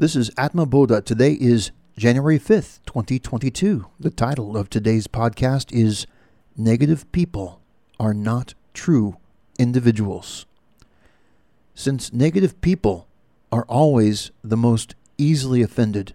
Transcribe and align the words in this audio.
This 0.00 0.16
is 0.16 0.30
Atma 0.38 0.64
Bodha. 0.64 1.04
Today 1.04 1.34
is 1.38 1.72
January 1.94 2.38
5th, 2.38 2.78
2022. 2.86 3.84
The 4.00 4.08
title 4.08 4.56
of 4.56 4.70
today's 4.70 5.06
podcast 5.06 5.70
is 5.74 6.06
Negative 6.56 7.04
People 7.12 7.60
Are 7.98 8.14
Not 8.14 8.54
True 8.72 9.18
Individuals. 9.58 10.46
Since 11.74 12.14
negative 12.14 12.58
people 12.62 13.08
are 13.52 13.66
always 13.68 14.30
the 14.42 14.56
most 14.56 14.94
easily 15.18 15.60
offended, 15.60 16.14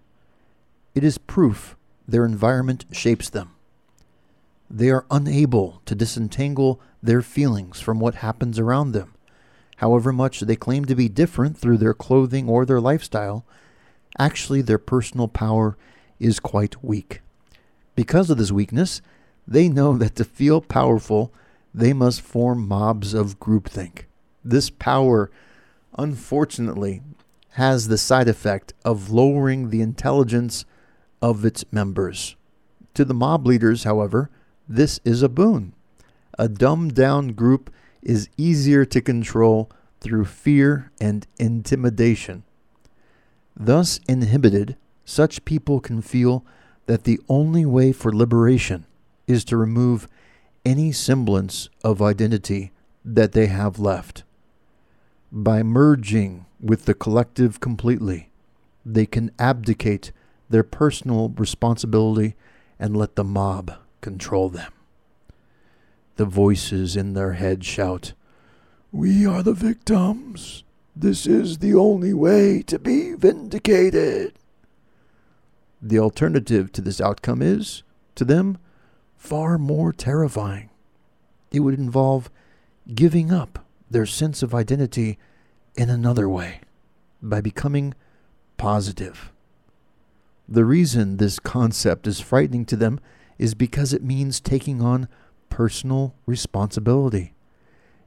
it 0.96 1.04
is 1.04 1.20
proof 1.20 1.76
their 2.08 2.26
environment 2.26 2.86
shapes 2.92 3.30
them. 3.30 3.52
They 4.68 4.90
are 4.90 5.06
unable 5.12 5.84
to 5.86 5.94
disentangle 5.94 6.82
their 7.04 7.22
feelings 7.22 7.82
from 7.82 8.00
what 8.00 8.16
happens 8.16 8.58
around 8.58 8.94
them 8.94 9.14
however 9.78 10.14
much 10.14 10.42
they 10.42 10.56
claim 10.56 10.86
to 10.86 10.96
be 10.96 11.10
different 11.10 11.58
through 11.58 11.78
their 11.78 11.94
clothing 11.94 12.48
or 12.48 12.66
their 12.66 12.82
lifestyle, 12.82 13.46
actually 14.18 14.62
their 14.62 14.78
personal 14.78 15.28
power 15.28 15.78
is 16.20 16.40
quite 16.40 16.84
weak. 16.84 17.22
Because 17.96 18.30
of 18.30 18.38
this 18.38 18.52
weakness, 18.52 19.02
they 19.48 19.70
know 19.70 19.98
that 19.98 20.16
to 20.16 20.24
feel 20.24 20.62
powerful, 20.62 21.34
they 21.74 21.94
must 21.94 22.22
form 22.22 22.68
mobs 22.68 23.14
of 23.14 23.40
groupthink. 23.40 24.04
This 24.44 24.70
power, 24.70 25.30
unfortunately, 25.98 27.02
has 27.52 27.88
the 27.88 27.98
side 27.98 28.28
effect 28.28 28.74
of 28.84 29.12
lowering 29.12 29.70
the 29.70 29.82
intelligence 29.82 30.66
of 31.22 31.46
its 31.46 31.66
members. 31.72 32.36
To 32.96 33.06
the 33.06 33.14
mob 33.14 33.46
leaders, 33.46 33.84
however, 33.84 34.30
this 34.68 35.00
is 35.06 35.22
a 35.22 35.30
boon. 35.30 35.74
A 36.38 36.48
dumbed 36.48 36.96
down 36.96 37.30
group 37.30 37.72
is 38.02 38.30
easier 38.38 38.86
to 38.86 39.02
control 39.02 39.70
through 40.00 40.26
fear 40.26 40.92
and 41.00 41.26
intimidation. 41.40 42.44
Thus 43.58 44.00
inhibited, 44.08 44.76
such 45.06 45.46
people 45.46 45.80
can 45.80 46.02
feel 46.02 46.46
that 46.88 47.04
the 47.04 47.20
only 47.30 47.66
way 47.66 47.92
for 47.92 48.14
liberation 48.14 48.86
is 49.28 49.44
to 49.46 49.58
remove 49.58 50.08
any 50.66 50.92
semblance 50.92 51.70
of 51.84 52.02
identity 52.02 52.72
that 53.04 53.32
they 53.32 53.48
have 53.48 53.80
left. 53.80 54.24
By 55.32 55.64
merging 55.64 56.46
with 56.60 56.86
the 56.86 56.94
collective 56.94 57.60
completely, 57.60 58.30
they 58.86 59.06
can 59.06 59.32
abdicate 59.40 60.12
their 60.50 60.64
personal 60.64 61.30
responsibility 61.30 62.36
and 62.80 62.96
let 62.96 63.16
the 63.16 63.24
mob 63.24 63.74
control 64.02 64.50
them. 64.50 64.72
The 66.18 66.26
voices 66.26 66.96
in 66.96 67.14
their 67.14 67.34
head 67.34 67.64
shout, 67.64 68.14
We 68.92 69.26
are 69.26 69.44
the 69.44 69.54
victims. 69.54 70.64
This 70.96 71.28
is 71.28 71.58
the 71.58 71.74
only 71.74 72.14
way 72.14 72.62
to 72.64 72.80
be 72.80 73.14
vindicated. 73.14 74.40
The 75.82 76.00
alternative 76.00 76.72
to 76.72 76.82
this 76.82 77.02
outcome 77.02 77.42
is, 77.42 77.84
to 78.16 78.24
them, 78.24 78.58
far 79.18 79.58
more 79.58 79.92
terrifying. 79.92 80.70
It 81.52 81.60
would 81.60 81.78
involve 81.78 82.32
giving 82.94 83.32
up 83.32 83.66
their 83.92 84.06
sense 84.06 84.42
of 84.42 84.56
identity 84.56 85.20
in 85.76 85.90
another 85.90 86.30
way 86.30 86.62
by 87.22 87.42
becoming 87.42 87.94
positive. 88.58 89.32
The 90.48 90.66
reason 90.66 91.18
this 91.18 91.40
concept 91.40 92.08
is 92.08 92.22
frightening 92.22 92.66
to 92.68 92.76
them 92.76 93.00
is 93.38 93.54
because 93.54 93.92
it 93.92 94.04
means 94.04 94.40
taking 94.40 94.82
on 94.82 95.10
personal 95.50 96.16
responsibility. 96.26 97.35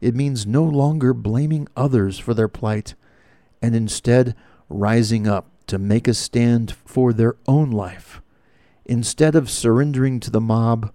It 0.00 0.14
means 0.14 0.46
no 0.46 0.64
longer 0.64 1.12
blaming 1.12 1.68
others 1.76 2.18
for 2.18 2.34
their 2.34 2.48
plight 2.48 2.94
and 3.60 3.74
instead 3.74 4.34
rising 4.68 5.26
up 5.26 5.46
to 5.66 5.78
make 5.78 6.08
a 6.08 6.14
stand 6.14 6.76
for 6.84 7.12
their 7.12 7.36
own 7.46 7.70
life. 7.70 8.22
Instead 8.84 9.34
of 9.34 9.50
surrendering 9.50 10.20
to 10.20 10.30
the 10.30 10.40
mob 10.40 10.92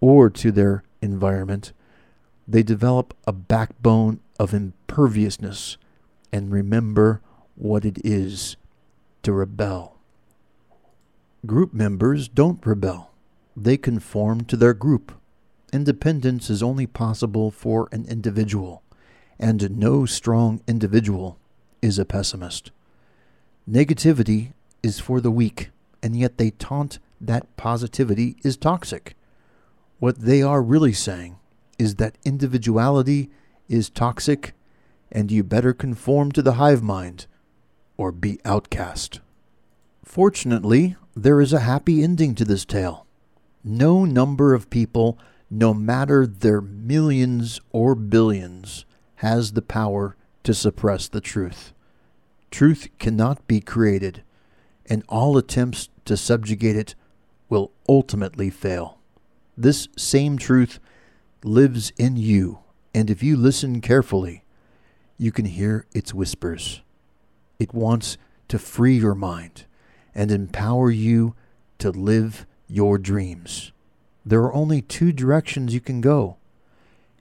or 0.00 0.30
to 0.30 0.52
their 0.52 0.84
environment, 1.00 1.72
they 2.46 2.62
develop 2.62 3.14
a 3.26 3.32
backbone 3.32 4.20
of 4.38 4.52
imperviousness 4.52 5.76
and 6.32 6.52
remember 6.52 7.20
what 7.54 7.84
it 7.84 7.98
is 8.04 8.56
to 9.22 9.32
rebel. 9.32 9.96
Group 11.44 11.72
members 11.72 12.28
don't 12.28 12.64
rebel, 12.64 13.10
they 13.56 13.76
conform 13.76 14.42
to 14.42 14.56
their 14.56 14.74
group. 14.74 15.12
Independence 15.72 16.50
is 16.50 16.62
only 16.62 16.86
possible 16.86 17.50
for 17.50 17.88
an 17.92 18.04
individual, 18.04 18.82
and 19.38 19.78
no 19.78 20.04
strong 20.04 20.60
individual 20.68 21.38
is 21.80 21.98
a 21.98 22.04
pessimist. 22.04 22.70
Negativity 23.68 24.52
is 24.82 25.00
for 25.00 25.20
the 25.20 25.30
weak, 25.30 25.70
and 26.02 26.14
yet 26.14 26.36
they 26.36 26.50
taunt 26.50 26.98
that 27.20 27.56
positivity 27.56 28.36
is 28.44 28.56
toxic. 28.56 29.16
What 29.98 30.18
they 30.18 30.42
are 30.42 30.62
really 30.62 30.92
saying 30.92 31.36
is 31.78 31.94
that 31.94 32.18
individuality 32.24 33.30
is 33.68 33.88
toxic, 33.88 34.52
and 35.10 35.30
you 35.30 35.42
better 35.42 35.72
conform 35.72 36.32
to 36.32 36.42
the 36.42 36.54
hive 36.54 36.82
mind 36.82 37.26
or 37.96 38.12
be 38.12 38.40
outcast. 38.44 39.20
Fortunately, 40.04 40.96
there 41.14 41.40
is 41.40 41.52
a 41.52 41.60
happy 41.60 42.02
ending 42.02 42.34
to 42.34 42.44
this 42.44 42.64
tale. 42.64 43.06
No 43.64 44.04
number 44.04 44.54
of 44.54 44.68
people 44.68 45.18
no 45.54 45.74
matter 45.74 46.26
their 46.26 46.62
millions 46.62 47.60
or 47.72 47.94
billions, 47.94 48.86
has 49.16 49.52
the 49.52 49.60
power 49.60 50.16
to 50.42 50.54
suppress 50.54 51.08
the 51.08 51.20
truth. 51.20 51.74
Truth 52.50 52.88
cannot 52.98 53.46
be 53.46 53.60
created, 53.60 54.22
and 54.86 55.04
all 55.10 55.36
attempts 55.36 55.90
to 56.06 56.16
subjugate 56.16 56.76
it 56.76 56.94
will 57.50 57.70
ultimately 57.86 58.48
fail. 58.48 58.98
This 59.54 59.88
same 59.94 60.38
truth 60.38 60.80
lives 61.44 61.92
in 61.98 62.16
you, 62.16 62.60
and 62.94 63.10
if 63.10 63.22
you 63.22 63.36
listen 63.36 63.82
carefully, 63.82 64.44
you 65.18 65.30
can 65.32 65.44
hear 65.44 65.84
its 65.92 66.14
whispers. 66.14 66.80
It 67.58 67.74
wants 67.74 68.16
to 68.48 68.58
free 68.58 68.96
your 68.96 69.14
mind 69.14 69.66
and 70.14 70.30
empower 70.30 70.90
you 70.90 71.34
to 71.76 71.90
live 71.90 72.46
your 72.68 72.96
dreams. 72.96 73.70
There 74.24 74.42
are 74.42 74.54
only 74.54 74.82
two 74.82 75.12
directions 75.12 75.74
you 75.74 75.80
can 75.80 76.00
go. 76.00 76.36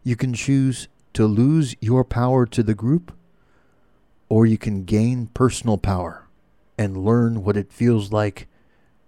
You 0.04 0.16
can 0.16 0.34
choose 0.34 0.88
to 1.14 1.26
lose 1.26 1.76
your 1.80 2.04
power 2.04 2.46
to 2.46 2.64
the 2.64 2.76
group, 2.76 3.12
or 4.30 4.46
you 4.46 4.58
can 4.58 4.84
gain 4.84 5.28
personal 5.28 5.78
power 5.78 6.28
and 6.78 6.98
learn 6.98 7.44
what 7.44 7.58
it 7.58 7.72
feels 7.74 8.12
like 8.12 8.48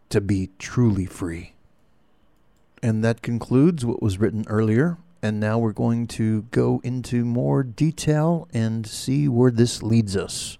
to 0.09 0.21
be 0.21 0.49
truly 0.59 1.05
free. 1.05 1.53
And 2.81 3.03
that 3.03 3.21
concludes 3.21 3.85
what 3.85 4.03
was 4.03 4.19
written 4.19 4.45
earlier. 4.47 4.97
And 5.21 5.39
now 5.39 5.57
we're 5.57 5.71
going 5.71 6.07
to 6.07 6.41
go 6.51 6.81
into 6.83 7.23
more 7.23 7.63
detail 7.63 8.49
and 8.53 8.85
see 8.85 9.29
where 9.29 9.51
this 9.51 9.81
leads 9.81 10.17
us. 10.17 10.57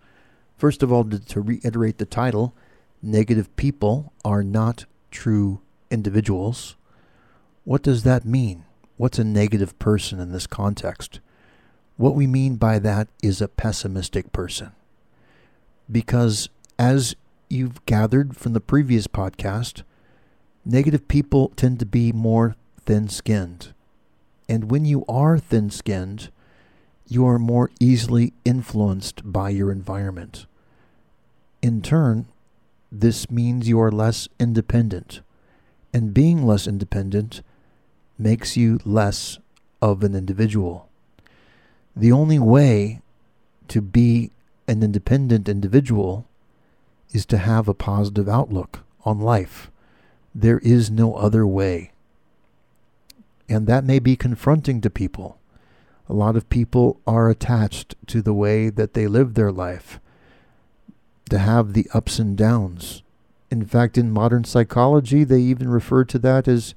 First 0.57 0.81
of 0.81 0.93
all, 0.93 1.03
to, 1.03 1.41
reiterate 1.41 1.97
the 1.97 2.05
title, 2.05 2.55
Negative 3.01 3.53
People 3.57 4.13
Are 4.23 4.41
Not 4.41 4.85
True 5.11 5.59
Individuals. 5.91 6.77
What 7.65 7.81
does 7.81 8.03
that 8.03 8.25
mean? 8.25 8.65
What's 8.97 9.19
a 9.19 9.23
negative 9.23 9.77
person 9.79 10.19
in 10.19 10.31
this 10.31 10.47
context? 10.47 11.21
What 11.95 12.15
we 12.15 12.27
mean 12.27 12.57
by 12.57 12.77
that 12.79 13.07
is 13.21 13.41
a 13.41 13.47
pessimistic 13.47 14.33
person. 14.33 14.73
Because 15.89 16.49
as 16.77 17.15
you've 17.49 17.85
gathered 17.85 18.35
from 18.35 18.51
the 18.51 18.59
previous 18.59 19.07
podcast, 19.07 19.83
negative 20.65 21.07
people 21.07 21.53
tend 21.55 21.79
to 21.79 21.85
be 21.85 22.11
more 22.11 22.57
thin 22.81 23.07
skinned. 23.07 23.73
And 24.49 24.69
when 24.69 24.83
you 24.83 25.05
are 25.07 25.37
thin 25.37 25.69
skinned, 25.69 26.29
you 27.07 27.25
are 27.25 27.39
more 27.39 27.71
easily 27.79 28.33
influenced 28.43 29.21
by 29.23 29.49
your 29.49 29.71
environment. 29.71 30.47
In 31.61 31.81
turn, 31.81 32.25
this 32.91 33.31
means 33.31 33.69
you 33.69 33.79
are 33.79 33.91
less 33.91 34.27
independent. 34.37 35.21
And 35.93 36.13
being 36.13 36.45
less 36.45 36.67
independent 36.67 37.41
makes 38.17 38.55
you 38.55 38.79
less 38.85 39.39
of 39.81 40.03
an 40.03 40.15
individual. 40.15 40.87
The 41.95 42.11
only 42.11 42.39
way 42.39 43.01
to 43.67 43.81
be 43.81 44.31
an 44.67 44.81
independent 44.83 45.49
individual 45.49 46.25
is 47.11 47.25
to 47.27 47.37
have 47.37 47.67
a 47.67 47.73
positive 47.73 48.27
outlook 48.27 48.79
on 49.05 49.19
life. 49.19 49.69
There 50.33 50.59
is 50.59 50.89
no 50.89 51.15
other 51.15 51.45
way. 51.45 51.91
And 53.49 53.67
that 53.67 53.83
may 53.83 53.99
be 53.99 54.15
confronting 54.15 54.81
to 54.81 54.89
people. 54.89 55.37
A 56.09 56.13
lot 56.13 56.35
of 56.35 56.49
people 56.49 56.99
are 57.05 57.29
attached 57.29 57.95
to 58.07 58.21
the 58.21 58.33
way 58.33 58.69
that 58.69 58.93
they 58.93 59.07
live 59.07 59.33
their 59.33 59.51
life, 59.51 59.99
to 61.29 61.39
have 61.39 61.73
the 61.73 61.87
ups 61.93 62.19
and 62.19 62.35
downs. 62.37 63.03
In 63.51 63.65
fact, 63.65 63.97
in 63.97 64.11
modern 64.11 64.43
psychology, 64.43 65.23
they 65.23 65.39
even 65.39 65.69
refer 65.69 66.03
to 66.05 66.19
that 66.19 66.47
as 66.47 66.73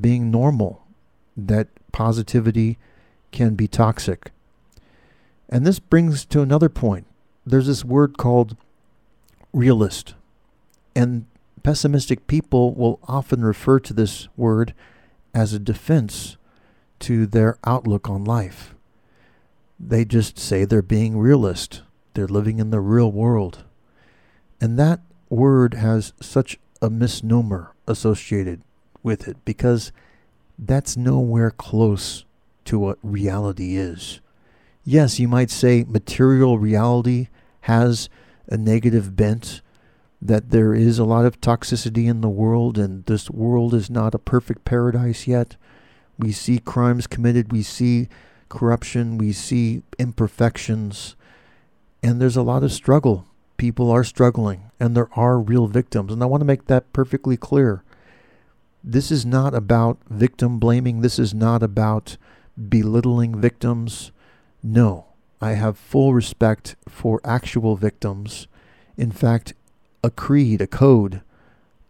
being 0.00 0.30
normal, 0.30 0.84
that 1.36 1.68
positivity 1.92 2.78
can 3.30 3.54
be 3.54 3.68
toxic. 3.68 4.30
And 5.48 5.66
this 5.66 5.78
brings 5.78 6.24
to 6.26 6.40
another 6.40 6.68
point. 6.68 7.06
There's 7.44 7.66
this 7.66 7.84
word 7.84 8.16
called 8.16 8.56
realist. 9.52 10.14
And 10.94 11.26
pessimistic 11.62 12.26
people 12.26 12.74
will 12.74 12.98
often 13.06 13.44
refer 13.44 13.78
to 13.80 13.92
this 13.92 14.28
word 14.36 14.74
as 15.34 15.52
a 15.52 15.58
defense 15.58 16.36
to 17.00 17.26
their 17.26 17.58
outlook 17.64 18.08
on 18.08 18.24
life. 18.24 18.74
They 19.78 20.04
just 20.04 20.38
say 20.38 20.64
they're 20.64 20.82
being 20.82 21.18
realist. 21.18 21.82
They're 22.14 22.28
living 22.28 22.58
in 22.58 22.70
the 22.70 22.80
real 22.80 23.10
world. 23.10 23.64
And 24.60 24.78
that 24.78 25.00
word 25.28 25.74
has 25.74 26.12
such 26.20 26.58
a 26.80 26.88
misnomer 26.88 27.74
associated 27.88 28.62
with 29.02 29.28
it 29.28 29.36
because 29.44 29.92
that's 30.58 30.96
nowhere 30.96 31.50
close 31.50 32.24
to 32.64 32.78
what 32.78 32.98
reality 33.02 33.76
is. 33.76 34.20
Yes, 34.84 35.18
you 35.18 35.28
might 35.28 35.50
say 35.50 35.84
material 35.86 36.58
reality 36.58 37.28
has 37.62 38.08
a 38.48 38.56
negative 38.56 39.16
bent, 39.16 39.60
that 40.20 40.50
there 40.50 40.74
is 40.74 40.98
a 40.98 41.04
lot 41.04 41.24
of 41.24 41.40
toxicity 41.40 42.08
in 42.08 42.20
the 42.20 42.28
world, 42.28 42.78
and 42.78 43.04
this 43.06 43.28
world 43.28 43.74
is 43.74 43.90
not 43.90 44.14
a 44.14 44.18
perfect 44.18 44.64
paradise 44.64 45.26
yet. 45.26 45.56
We 46.18 46.30
see 46.32 46.58
crimes 46.58 47.06
committed, 47.06 47.52
we 47.52 47.62
see 47.62 48.08
corruption, 48.48 49.18
we 49.18 49.32
see 49.32 49.82
imperfections, 49.98 51.16
and 52.02 52.20
there's 52.20 52.36
a 52.36 52.42
lot 52.42 52.62
of 52.62 52.72
struggle. 52.72 53.26
People 53.56 53.90
are 53.90 54.04
struggling, 54.04 54.70
and 54.78 54.96
there 54.96 55.08
are 55.16 55.38
real 55.38 55.66
victims. 55.66 56.12
And 56.12 56.22
I 56.22 56.26
want 56.26 56.40
to 56.40 56.46
make 56.46 56.66
that 56.66 56.92
perfectly 56.92 57.36
clear. 57.36 57.82
This 58.84 59.10
is 59.10 59.24
not 59.24 59.54
about 59.54 59.98
victim 60.08 60.58
blaming, 60.58 61.00
this 61.00 61.18
is 61.18 61.32
not 61.32 61.62
about 61.62 62.16
belittling 62.68 63.40
victims. 63.40 64.10
No, 64.62 65.06
I 65.40 65.52
have 65.52 65.78
full 65.78 66.14
respect 66.14 66.76
for 66.88 67.20
actual 67.24 67.76
victims. 67.76 68.48
In 68.96 69.12
fact, 69.12 69.54
a 70.02 70.10
creed, 70.10 70.60
a 70.60 70.66
code 70.66 71.22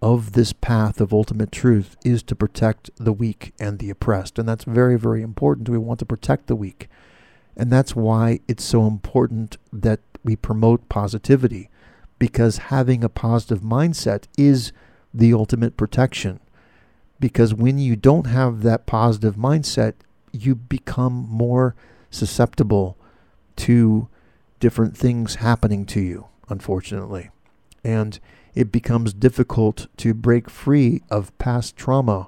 of 0.03 0.33
this 0.33 0.53
path 0.53 1.01
of 1.01 1.13
ultimate 1.13 1.53
truth 1.53 1.97
is 2.05 2.23
to 2.25 2.35
protect 2.35 2.91
the 2.97 3.13
weak 3.13 3.55
and 3.59 3.79
the 3.79 3.89
oppressed. 3.89 4.39
And 4.39 4.49
that's 4.49 4.65
very, 4.65 4.99
very 4.99 5.23
important. 5.23 5.69
We 5.69 5.79
want 5.79 6.01
to 6.01 6.07
protect 6.07 6.47
the 6.47 6.57
weak. 6.57 6.89
And 7.57 7.71
that's 7.71 7.95
why 7.95 8.41
it's 8.49 8.65
so 8.65 8.87
important 8.87 9.57
that 9.73 10.01
we 10.25 10.37
promote 10.37 10.89
positivity, 10.89 11.71
because 12.19 12.69
having 12.69 13.05
a 13.05 13.09
positive 13.09 13.61
mindset 13.61 14.25
is 14.37 14.73
the 15.15 15.33
ultimate 15.33 15.77
protection. 15.77 16.41
Because 17.23 17.55
when 17.55 17.79
you 17.79 17.95
don't 17.95 18.27
have 18.27 18.63
that 18.63 18.85
positive 18.85 19.37
mindset, 19.37 19.95
you 20.33 20.57
become 20.57 21.29
more 21.31 21.77
susceptible 22.11 22.97
to 23.55 24.09
different 24.59 24.97
things 24.97 25.37
happening 25.37 25.87
to 25.87 26.01
you, 26.01 26.27
unfortunately. 26.49 27.31
And 27.85 28.19
it 28.57 28.73
becomes 28.73 29.15
difficult 29.15 29.87
to 29.99 30.15
break 30.15 30.51
free 30.51 31.03
of 31.11 31.39
past 31.39 31.77
trauma 31.77 32.27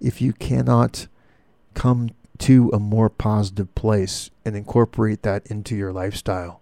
if 0.00 0.22
you 0.22 0.32
cannot 0.32 1.08
come 1.74 2.10
to 2.38 2.70
a 2.72 2.78
more 2.78 3.10
positive 3.10 3.74
place 3.74 4.30
and 4.44 4.54
incorporate 4.54 5.22
that 5.22 5.48
into 5.48 5.74
your 5.74 5.92
lifestyle. 5.92 6.60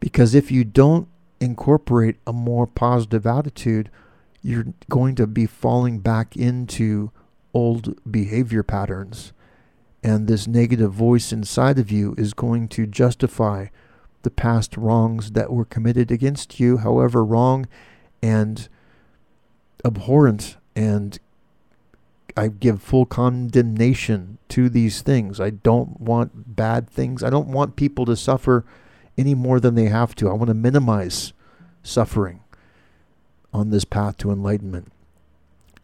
Because 0.00 0.34
if 0.34 0.50
you 0.50 0.64
don't 0.64 1.06
incorporate 1.38 2.16
a 2.26 2.32
more 2.32 2.66
positive 2.66 3.26
attitude, 3.26 3.90
you're 4.48 4.72
going 4.88 5.14
to 5.14 5.26
be 5.26 5.44
falling 5.44 5.98
back 5.98 6.34
into 6.34 7.12
old 7.52 7.94
behavior 8.10 8.62
patterns. 8.62 9.34
And 10.02 10.26
this 10.26 10.46
negative 10.46 10.92
voice 10.92 11.32
inside 11.32 11.78
of 11.78 11.90
you 11.90 12.14
is 12.16 12.32
going 12.32 12.68
to 12.68 12.86
justify 12.86 13.66
the 14.22 14.30
past 14.30 14.76
wrongs 14.76 15.32
that 15.32 15.52
were 15.52 15.66
committed 15.66 16.10
against 16.10 16.58
you, 16.58 16.78
however 16.78 17.24
wrong 17.24 17.66
and 18.22 18.68
abhorrent 19.84 20.56
and 20.74 21.18
I 22.36 22.48
give 22.48 22.80
full 22.80 23.04
condemnation 23.04 24.38
to 24.50 24.68
these 24.68 25.02
things. 25.02 25.40
I 25.40 25.50
don't 25.50 26.00
want 26.00 26.56
bad 26.56 26.88
things. 26.88 27.22
I 27.22 27.30
don't 27.30 27.48
want 27.48 27.76
people 27.76 28.06
to 28.06 28.16
suffer 28.16 28.64
any 29.16 29.34
more 29.34 29.60
than 29.60 29.74
they 29.74 29.86
have 29.86 30.14
to. 30.16 30.30
I 30.30 30.34
want 30.34 30.48
to 30.48 30.54
minimize 30.54 31.32
suffering 31.82 32.40
on 33.58 33.70
this 33.70 33.84
path 33.84 34.16
to 34.18 34.30
enlightenment. 34.30 34.92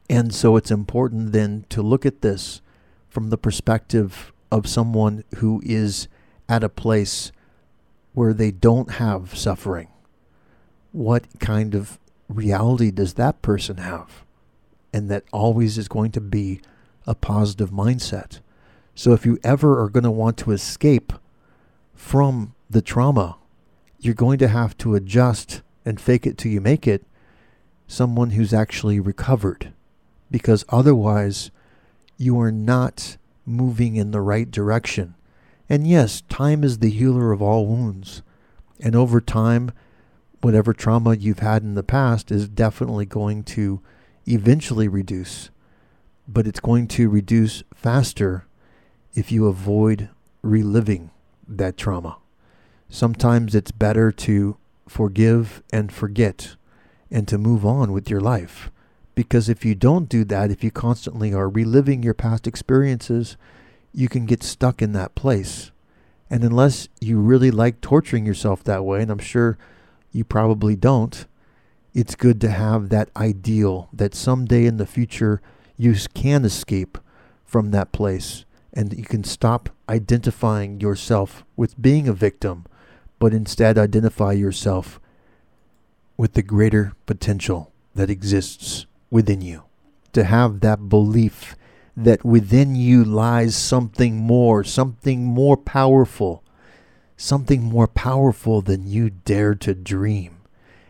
And 0.08 0.34
so 0.34 0.56
it's 0.56 0.70
important 0.70 1.32
then 1.32 1.66
to 1.70 1.82
look 1.82 2.06
at 2.06 2.22
this 2.22 2.60
from 3.08 3.30
the 3.30 3.38
perspective 3.38 4.32
of 4.50 4.68
someone 4.68 5.24
who 5.36 5.60
is 5.64 6.08
at 6.48 6.64
a 6.64 6.68
place 6.68 7.32
where 8.12 8.32
they 8.32 8.50
don't 8.50 8.92
have 8.92 9.36
suffering. 9.36 9.88
What 10.92 11.40
kind 11.40 11.74
of 11.74 11.98
reality 12.28 12.90
does 12.90 13.14
that 13.14 13.42
person 13.42 13.78
have? 13.78 14.24
And 14.92 15.10
that 15.10 15.24
always 15.32 15.76
is 15.76 15.88
going 15.88 16.12
to 16.12 16.20
be 16.20 16.60
a 17.06 17.14
positive 17.14 17.70
mindset. 17.70 18.40
So 18.94 19.12
if 19.12 19.26
you 19.26 19.38
ever 19.42 19.82
are 19.82 19.88
going 19.88 20.04
to 20.04 20.10
want 20.10 20.36
to 20.38 20.52
escape 20.52 21.12
from 21.94 22.54
the 22.70 22.82
trauma, 22.82 23.36
you're 23.98 24.14
going 24.14 24.38
to 24.38 24.48
have 24.48 24.76
to 24.78 24.94
adjust 24.94 25.62
and 25.84 26.00
fake 26.00 26.26
it 26.26 26.38
till 26.38 26.52
you 26.52 26.60
make 26.60 26.86
it 26.86 27.04
someone 27.94 28.30
who's 28.30 28.52
actually 28.52 29.00
recovered. 29.00 29.72
Because 30.30 30.64
otherwise, 30.68 31.50
you 32.16 32.38
are 32.40 32.52
not 32.52 33.16
moving 33.46 33.96
in 33.96 34.10
the 34.10 34.20
right 34.20 34.50
direction. 34.50 35.14
And 35.68 35.86
yes, 35.86 36.22
time 36.28 36.64
is 36.64 36.78
the 36.78 36.90
healer 36.90 37.32
of 37.32 37.40
all 37.40 37.66
wounds. 37.66 38.22
And 38.80 38.94
over 38.94 39.20
time, 39.20 39.70
whatever 40.40 40.72
trauma 40.72 41.16
you've 41.16 41.38
had 41.38 41.62
in 41.62 41.74
the 41.74 41.82
past 41.82 42.30
is 42.30 42.48
definitely 42.48 43.06
going 43.06 43.42
to 43.44 43.80
eventually 44.26 44.88
reduce, 44.88 45.50
but 46.28 46.46
it's 46.46 46.60
going 46.60 46.88
to 46.88 47.08
reduce 47.08 47.62
faster 47.74 48.46
if 49.14 49.32
you 49.32 49.46
avoid 49.46 50.10
reliving 50.42 51.10
that 51.48 51.76
trauma. 51.76 52.18
Sometimes 52.88 53.54
it's 53.54 53.70
better 53.70 54.12
to 54.12 54.56
forgive 54.86 55.62
and 55.72 55.90
forget 55.90 56.56
and 57.14 57.28
to 57.28 57.38
move 57.38 57.64
on 57.64 57.92
with 57.92 58.10
your 58.10 58.20
life. 58.20 58.72
Because 59.14 59.48
if 59.48 59.64
you 59.64 59.76
don't 59.76 60.08
do 60.08 60.24
that, 60.24 60.50
if 60.50 60.64
you 60.64 60.72
constantly 60.72 61.32
are 61.32 61.48
reliving 61.48 62.02
your 62.02 62.12
past 62.12 62.48
experiences, 62.48 63.36
you 63.92 64.08
can 64.08 64.26
get 64.26 64.42
stuck 64.42 64.82
in 64.82 64.92
that 64.94 65.14
place. 65.14 65.70
And 66.28 66.42
unless 66.42 66.88
you 67.00 67.20
really 67.20 67.52
like 67.52 67.80
torturing 67.80 68.26
yourself 68.26 68.64
that 68.64 68.84
way, 68.84 69.00
and 69.00 69.12
I'm 69.12 69.20
sure 69.20 69.56
you 70.10 70.24
probably 70.24 70.74
don't. 70.74 71.26
It's 71.94 72.16
good 72.16 72.40
to 72.40 72.50
have 72.50 72.88
that 72.88 73.10
ideal 73.16 73.88
that 73.92 74.16
someday 74.16 74.66
in 74.66 74.78
the 74.78 74.86
future 74.86 75.40
you 75.76 75.94
can 76.14 76.44
escape 76.44 76.98
from 77.44 77.70
that 77.70 77.92
place 77.92 78.44
and 78.72 78.92
you 78.92 79.04
can 79.04 79.22
stop 79.22 79.70
identifying 79.88 80.80
yourself 80.80 81.44
with 81.54 81.80
being 81.80 82.08
a 82.08 82.12
victim, 82.12 82.64
but 83.20 83.32
instead 83.32 83.78
identify 83.78 84.32
yourself 84.32 84.98
with 86.16 86.34
the 86.34 86.42
greater 86.42 86.92
potential 87.06 87.72
that 87.94 88.10
exists 88.10 88.86
within 89.10 89.40
you. 89.40 89.64
To 90.12 90.24
have 90.24 90.60
that 90.60 90.88
belief 90.88 91.56
that 91.96 92.24
within 92.24 92.76
you 92.76 93.04
lies 93.04 93.56
something 93.56 94.16
more, 94.16 94.64
something 94.64 95.24
more 95.24 95.56
powerful 95.56 96.44
something 97.16 97.62
more 97.62 97.86
powerful 97.86 98.60
than 98.60 98.86
you 98.86 99.10
dare 99.10 99.54
to 99.54 99.74
dream. 99.74 100.36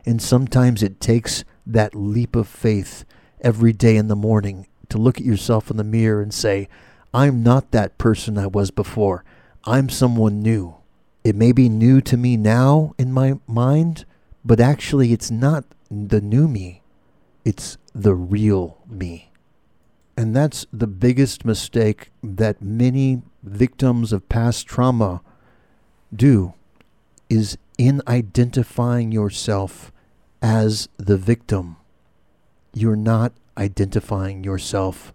And 0.06 0.20
sometimes 0.20 0.82
it 0.82 1.00
takes 1.00 1.44
that 1.66 1.94
leap 1.94 2.36
of 2.36 2.48
faith 2.48 3.04
every 3.40 3.72
day 3.72 3.96
in 3.96 4.08
the 4.08 4.16
morning 4.16 4.66
to 4.88 4.98
look 4.98 5.18
at 5.18 5.26
yourself 5.26 5.70
in 5.70 5.76
the 5.76 5.84
mirror 5.84 6.22
and 6.22 6.32
say, 6.32 6.68
I'm 7.12 7.42
not 7.42 7.70
that 7.70 7.98
person 7.98 8.38
I 8.38 8.46
was 8.46 8.70
before. 8.70 9.24
I'm 9.64 9.88
someone 9.88 10.40
new. 10.40 10.76
It 11.22 11.36
may 11.36 11.52
be 11.52 11.68
new 11.68 12.00
to 12.02 12.16
me 12.16 12.36
now 12.36 12.92
in 12.98 13.12
my 13.12 13.38
mind, 13.46 14.04
but 14.44 14.60
actually 14.60 15.12
it's 15.12 15.30
not 15.30 15.64
the 15.90 16.20
new 16.20 16.46
me. 16.46 16.82
It's 17.44 17.78
the 17.94 18.14
real 18.14 18.78
me. 18.88 19.30
And 20.16 20.34
that's 20.34 20.66
the 20.72 20.86
biggest 20.86 21.44
mistake 21.44 22.10
that 22.22 22.62
many 22.62 23.22
victims 23.42 24.12
of 24.12 24.28
past 24.28 24.66
trauma 24.66 25.22
do 26.14 26.54
is 27.28 27.58
in 27.78 28.00
identifying 28.06 29.10
yourself 29.10 29.90
as 30.40 30.88
the 30.98 31.16
victim. 31.16 31.76
You're 32.72 32.96
not 32.96 33.32
identifying 33.56 34.44
yourself 34.44 35.12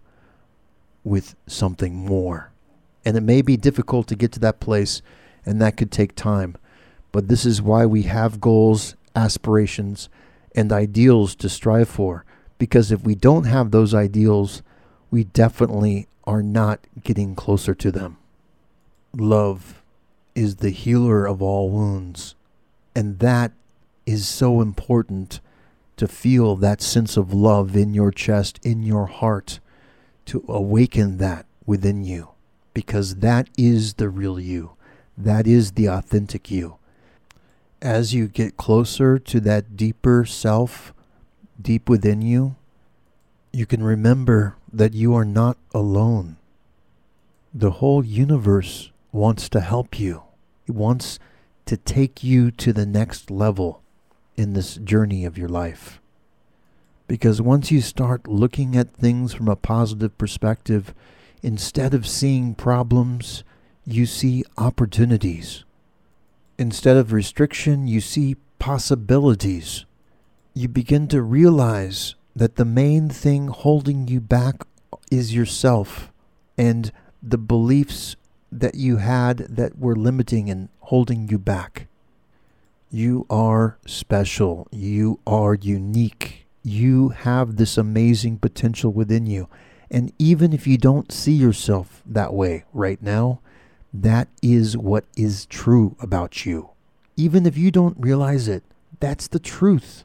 with 1.04 1.34
something 1.46 1.94
more. 1.94 2.52
And 3.04 3.16
it 3.16 3.22
may 3.22 3.40
be 3.40 3.56
difficult 3.56 4.06
to 4.08 4.16
get 4.16 4.32
to 4.32 4.40
that 4.40 4.60
place, 4.60 5.00
and 5.46 5.60
that 5.60 5.76
could 5.76 5.90
take 5.90 6.14
time. 6.14 6.56
But 7.12 7.28
this 7.28 7.46
is 7.46 7.62
why 7.62 7.86
we 7.86 8.02
have 8.02 8.40
goals, 8.40 8.94
aspirations, 9.14 10.08
and 10.54 10.72
ideals 10.72 11.34
to 11.36 11.48
strive 11.48 11.88
for. 11.88 12.24
Because 12.58 12.92
if 12.92 13.02
we 13.02 13.14
don't 13.14 13.44
have 13.44 13.70
those 13.70 13.94
ideals, 13.94 14.62
we 15.10 15.24
definitely 15.24 16.08
are 16.24 16.42
not 16.42 16.86
getting 17.02 17.34
closer 17.34 17.74
to 17.74 17.90
them. 17.90 18.18
Love 19.16 19.82
is 20.34 20.56
the 20.56 20.70
healer 20.70 21.26
of 21.26 21.42
all 21.42 21.70
wounds. 21.70 22.34
And 22.94 23.18
that 23.20 23.52
is 24.06 24.28
so 24.28 24.60
important 24.60 25.40
to 25.96 26.08
feel 26.08 26.56
that 26.56 26.80
sense 26.80 27.16
of 27.16 27.32
love 27.32 27.76
in 27.76 27.94
your 27.94 28.10
chest, 28.10 28.58
in 28.62 28.82
your 28.82 29.06
heart, 29.06 29.60
to 30.26 30.44
awaken 30.48 31.18
that 31.18 31.46
within 31.66 32.04
you, 32.04 32.30
because 32.72 33.16
that 33.16 33.48
is 33.56 33.94
the 33.94 34.08
real 34.08 34.40
you. 34.40 34.72
That 35.16 35.46
is 35.46 35.72
the 35.72 35.86
authentic 35.86 36.50
you. 36.50 36.76
As 37.82 38.12
you 38.12 38.28
get 38.28 38.58
closer 38.58 39.18
to 39.18 39.40
that 39.40 39.74
deeper 39.74 40.26
self, 40.26 40.92
deep 41.60 41.88
within 41.88 42.20
you, 42.20 42.56
you 43.52 43.64
can 43.64 43.82
remember 43.82 44.56
that 44.70 44.92
you 44.92 45.14
are 45.14 45.24
not 45.24 45.56
alone. 45.72 46.36
The 47.54 47.70
whole 47.72 48.04
universe 48.04 48.90
wants 49.12 49.48
to 49.48 49.60
help 49.60 49.98
you. 49.98 50.22
It 50.66 50.72
wants 50.72 51.18
to 51.64 51.78
take 51.78 52.22
you 52.22 52.50
to 52.50 52.74
the 52.74 52.84
next 52.84 53.30
level 53.30 53.80
in 54.36 54.52
this 54.52 54.74
journey 54.76 55.24
of 55.24 55.38
your 55.38 55.48
life. 55.48 56.02
Because 57.08 57.40
once 57.40 57.70
you 57.70 57.80
start 57.80 58.28
looking 58.28 58.76
at 58.76 58.92
things 58.92 59.32
from 59.32 59.48
a 59.48 59.56
positive 59.56 60.16
perspective, 60.18 60.94
instead 61.42 61.94
of 61.94 62.06
seeing 62.06 62.54
problems, 62.54 63.42
you 63.86 64.04
see 64.04 64.44
opportunities. 64.58 65.64
Instead 66.60 66.98
of 66.98 67.10
restriction, 67.10 67.86
you 67.86 68.02
see 68.02 68.36
possibilities. 68.58 69.86
You 70.52 70.68
begin 70.68 71.08
to 71.08 71.22
realize 71.22 72.16
that 72.36 72.56
the 72.56 72.66
main 72.66 73.08
thing 73.08 73.48
holding 73.48 74.08
you 74.08 74.20
back 74.20 74.66
is 75.10 75.34
yourself 75.34 76.12
and 76.58 76.92
the 77.22 77.38
beliefs 77.38 78.14
that 78.52 78.74
you 78.74 78.98
had 78.98 79.38
that 79.38 79.78
were 79.78 79.96
limiting 79.96 80.50
and 80.50 80.68
holding 80.80 81.30
you 81.30 81.38
back. 81.38 81.86
You 82.90 83.24
are 83.30 83.78
special. 83.86 84.68
You 84.70 85.18
are 85.26 85.54
unique. 85.54 86.46
You 86.62 87.08
have 87.08 87.56
this 87.56 87.78
amazing 87.78 88.36
potential 88.36 88.92
within 88.92 89.24
you. 89.24 89.48
And 89.90 90.12
even 90.18 90.52
if 90.52 90.66
you 90.66 90.76
don't 90.76 91.10
see 91.10 91.32
yourself 91.32 92.02
that 92.04 92.34
way 92.34 92.64
right 92.74 93.00
now, 93.00 93.40
that 93.92 94.28
is 94.42 94.76
what 94.76 95.04
is 95.16 95.46
true 95.46 95.96
about 96.00 96.46
you. 96.46 96.70
Even 97.16 97.46
if 97.46 97.58
you 97.58 97.70
don't 97.70 97.96
realize 97.98 98.48
it, 98.48 98.62
that's 99.00 99.28
the 99.28 99.38
truth. 99.38 100.04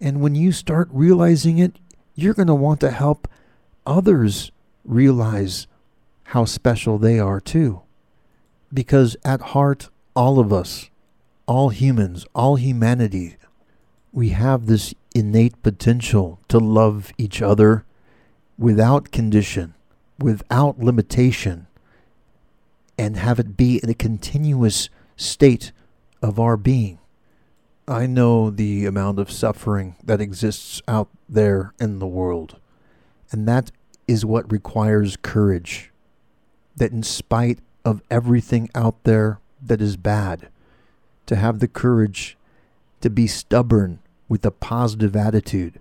And 0.00 0.20
when 0.20 0.34
you 0.34 0.52
start 0.52 0.88
realizing 0.92 1.58
it, 1.58 1.78
you're 2.14 2.34
going 2.34 2.48
to 2.48 2.54
want 2.54 2.80
to 2.80 2.90
help 2.90 3.28
others 3.86 4.52
realize 4.84 5.66
how 6.24 6.44
special 6.44 6.98
they 6.98 7.18
are 7.18 7.40
too. 7.40 7.82
Because 8.72 9.16
at 9.24 9.40
heart, 9.40 9.88
all 10.14 10.38
of 10.38 10.52
us, 10.52 10.90
all 11.46 11.70
humans, 11.70 12.24
all 12.34 12.56
humanity, 12.56 13.36
we 14.12 14.30
have 14.30 14.66
this 14.66 14.94
innate 15.14 15.60
potential 15.62 16.38
to 16.48 16.58
love 16.58 17.12
each 17.18 17.42
other 17.42 17.84
without 18.58 19.10
condition, 19.10 19.74
without 20.18 20.78
limitation, 20.78 21.66
and 23.00 23.16
have 23.16 23.38
it 23.38 23.56
be 23.56 23.80
in 23.82 23.88
a 23.88 23.94
continuous 23.94 24.90
state 25.16 25.72
of 26.20 26.38
our 26.38 26.58
being. 26.58 26.98
I 27.88 28.04
know 28.04 28.50
the 28.50 28.84
amount 28.84 29.18
of 29.18 29.30
suffering 29.30 29.96
that 30.04 30.20
exists 30.20 30.82
out 30.86 31.08
there 31.26 31.72
in 31.80 31.98
the 31.98 32.06
world. 32.06 32.60
And 33.30 33.48
that 33.48 33.70
is 34.06 34.26
what 34.26 34.52
requires 34.52 35.16
courage. 35.16 35.90
That 36.76 36.92
in 36.92 37.02
spite 37.02 37.60
of 37.86 38.02
everything 38.10 38.68
out 38.74 39.02
there 39.04 39.40
that 39.62 39.80
is 39.80 39.96
bad, 39.96 40.50
to 41.24 41.36
have 41.36 41.60
the 41.60 41.68
courage 41.68 42.36
to 43.00 43.08
be 43.08 43.26
stubborn 43.26 44.00
with 44.28 44.44
a 44.44 44.50
positive 44.50 45.16
attitude 45.16 45.80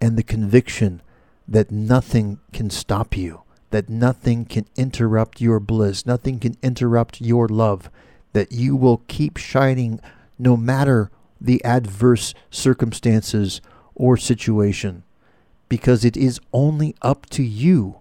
and 0.00 0.16
the 0.16 0.22
conviction 0.22 1.02
that 1.48 1.72
nothing 1.72 2.38
can 2.52 2.70
stop 2.70 3.16
you, 3.16 3.42
that 3.74 3.88
nothing 3.88 4.44
can 4.44 4.64
interrupt 4.76 5.40
your 5.40 5.58
bliss, 5.58 6.06
nothing 6.06 6.38
can 6.38 6.56
interrupt 6.62 7.20
your 7.20 7.48
love, 7.48 7.90
that 8.32 8.52
you 8.52 8.76
will 8.76 9.02
keep 9.08 9.36
shining 9.36 9.98
no 10.38 10.56
matter 10.56 11.10
the 11.40 11.60
adverse 11.64 12.34
circumstances 12.52 13.60
or 13.96 14.16
situation 14.16 15.02
because 15.68 16.04
it 16.04 16.16
is 16.16 16.38
only 16.52 16.94
up 17.02 17.26
to 17.26 17.42
you 17.42 17.98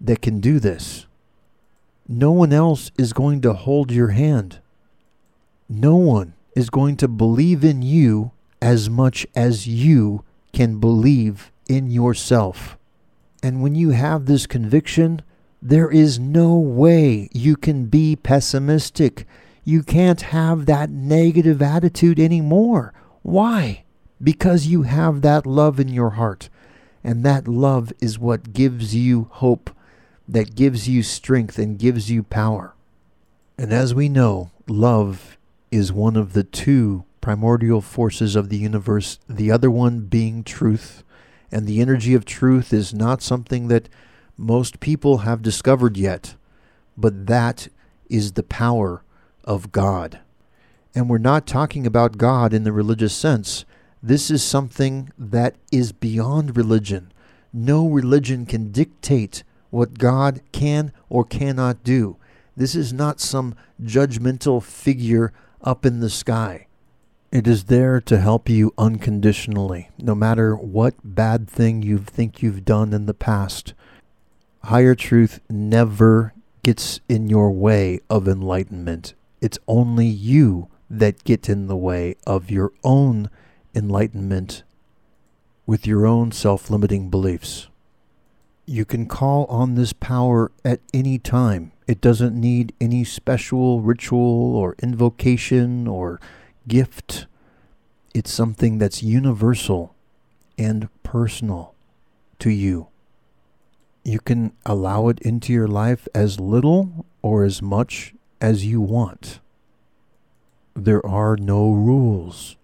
that 0.00 0.22
can 0.22 0.38
do 0.38 0.60
this. 0.60 1.06
No 2.06 2.30
one 2.30 2.52
else 2.52 2.92
is 2.96 3.12
going 3.12 3.40
to 3.40 3.52
hold 3.52 3.90
your 3.90 4.10
hand. 4.10 4.60
No 5.68 5.96
one 5.96 6.34
is 6.54 6.70
going 6.70 6.96
to 6.98 7.08
believe 7.08 7.64
in 7.64 7.82
you 7.82 8.30
as 8.62 8.88
much 8.88 9.26
as 9.34 9.66
you 9.66 10.22
can 10.52 10.78
believe 10.78 11.50
in 11.68 11.90
yourself. 11.90 12.78
And 13.44 13.60
when 13.60 13.74
you 13.74 13.90
have 13.90 14.24
this 14.24 14.46
conviction, 14.46 15.20
there 15.60 15.90
is 15.90 16.18
no 16.18 16.56
way 16.56 17.28
you 17.34 17.56
can 17.56 17.84
be 17.84 18.16
pessimistic. 18.16 19.26
You 19.64 19.82
can't 19.82 20.22
have 20.22 20.64
that 20.64 20.88
negative 20.88 21.60
attitude 21.60 22.18
anymore. 22.18 22.94
Why? 23.20 23.84
Because 24.22 24.68
you 24.68 24.84
have 24.84 25.20
that 25.20 25.44
love 25.44 25.78
in 25.78 25.88
your 25.88 26.10
heart. 26.10 26.48
And 27.04 27.22
that 27.26 27.46
love 27.46 27.92
is 28.00 28.18
what 28.18 28.54
gives 28.54 28.94
you 28.94 29.28
hope, 29.30 29.68
that 30.26 30.54
gives 30.56 30.88
you 30.88 31.02
strength, 31.02 31.58
and 31.58 31.78
gives 31.78 32.10
you 32.10 32.22
power. 32.22 32.74
And 33.58 33.74
as 33.74 33.94
we 33.94 34.08
know, 34.08 34.52
love 34.66 35.36
is 35.70 35.92
one 35.92 36.16
of 36.16 36.32
the 36.32 36.44
two 36.44 37.04
primordial 37.20 37.82
forces 37.82 38.36
of 38.36 38.48
the 38.48 38.56
universe, 38.56 39.18
the 39.28 39.50
other 39.50 39.70
one 39.70 40.00
being 40.06 40.44
truth. 40.44 41.03
And 41.54 41.68
the 41.68 41.80
energy 41.80 42.14
of 42.14 42.24
truth 42.24 42.72
is 42.72 42.92
not 42.92 43.22
something 43.22 43.68
that 43.68 43.88
most 44.36 44.80
people 44.80 45.18
have 45.18 45.40
discovered 45.40 45.96
yet, 45.96 46.34
but 46.96 47.28
that 47.28 47.68
is 48.10 48.32
the 48.32 48.42
power 48.42 49.04
of 49.44 49.70
God. 49.70 50.18
And 50.96 51.08
we're 51.08 51.18
not 51.18 51.46
talking 51.46 51.86
about 51.86 52.18
God 52.18 52.52
in 52.52 52.64
the 52.64 52.72
religious 52.72 53.14
sense. 53.14 53.64
This 54.02 54.32
is 54.32 54.42
something 54.42 55.12
that 55.16 55.54
is 55.70 55.92
beyond 55.92 56.56
religion. 56.56 57.12
No 57.52 57.86
religion 57.86 58.46
can 58.46 58.72
dictate 58.72 59.44
what 59.70 59.96
God 59.96 60.40
can 60.50 60.92
or 61.08 61.24
cannot 61.24 61.84
do. 61.84 62.16
This 62.56 62.74
is 62.74 62.92
not 62.92 63.20
some 63.20 63.54
judgmental 63.80 64.60
figure 64.60 65.32
up 65.62 65.86
in 65.86 66.00
the 66.00 66.10
sky. 66.10 66.66
It 67.34 67.48
is 67.48 67.64
there 67.64 68.00
to 68.02 68.20
help 68.20 68.48
you 68.48 68.72
unconditionally, 68.78 69.90
no 69.98 70.14
matter 70.14 70.54
what 70.54 70.94
bad 71.02 71.50
thing 71.50 71.82
you 71.82 71.98
think 71.98 72.42
you've 72.42 72.64
done 72.64 72.92
in 72.92 73.06
the 73.06 73.12
past. 73.12 73.74
Higher 74.62 74.94
truth 74.94 75.40
never 75.50 76.32
gets 76.62 77.00
in 77.08 77.28
your 77.28 77.50
way 77.50 77.98
of 78.08 78.28
enlightenment. 78.28 79.14
It's 79.40 79.58
only 79.66 80.06
you 80.06 80.68
that 80.88 81.24
get 81.24 81.48
in 81.48 81.66
the 81.66 81.76
way 81.76 82.14
of 82.24 82.52
your 82.52 82.70
own 82.84 83.28
enlightenment 83.74 84.62
with 85.66 85.88
your 85.88 86.06
own 86.06 86.30
self 86.30 86.70
limiting 86.70 87.10
beliefs. 87.10 87.66
You 88.64 88.84
can 88.84 89.06
call 89.06 89.46
on 89.46 89.74
this 89.74 89.92
power 89.92 90.52
at 90.64 90.78
any 90.94 91.18
time. 91.18 91.72
It 91.88 92.00
doesn't 92.00 92.40
need 92.40 92.74
any 92.80 93.02
special 93.02 93.80
ritual 93.80 94.54
or 94.54 94.76
invocation 94.80 95.88
or 95.88 96.20
gift. 96.68 97.26
It's 98.14 98.30
something 98.30 98.78
that's 98.78 99.02
universal 99.02 99.94
and 100.56 100.88
personal 101.02 101.74
to 102.38 102.50
you. 102.50 102.88
You 104.04 104.20
can 104.20 104.52
allow 104.66 105.08
it 105.08 105.18
into 105.20 105.52
your 105.52 105.68
life 105.68 106.06
as 106.14 106.38
little 106.38 107.06
or 107.22 107.44
as 107.44 107.62
much 107.62 108.14
as 108.40 108.66
you 108.66 108.80
want. 108.80 109.40
There 110.74 111.04
are 111.06 111.36
no 111.36 111.72
rules. 111.72 112.56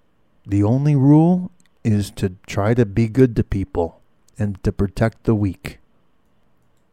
The 0.46 0.62
only 0.62 0.94
rule 0.96 1.50
is 1.82 2.10
to 2.12 2.34
try 2.46 2.74
to 2.74 2.84
be 2.84 3.08
good 3.08 3.34
to 3.36 3.44
people 3.44 4.00
and 4.38 4.62
to 4.64 4.72
protect 4.72 5.24
the 5.24 5.34
weak 5.34 5.78